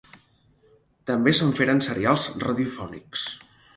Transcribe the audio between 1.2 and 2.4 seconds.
se'n feren serials